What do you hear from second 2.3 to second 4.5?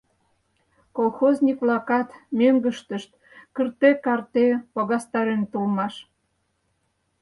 мӧҥгыштышт кырте-карте